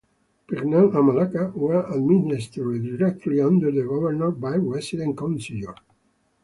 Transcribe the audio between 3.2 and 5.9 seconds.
under the governor, by resident councillors.